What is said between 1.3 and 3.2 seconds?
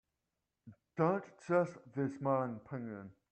trust the smiling penguin.